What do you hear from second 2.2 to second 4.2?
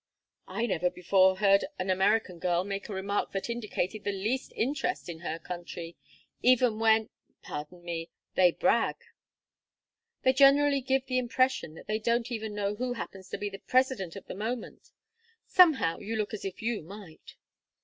girl make a remark that indicated the